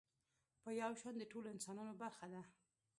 په 0.61 0.69
يو 0.81 0.91
شان 1.01 1.13
د 1.19 1.23
ټولو 1.31 1.47
انسانانو 1.55 1.93
برخه 2.01 2.25
ده. 2.33 2.41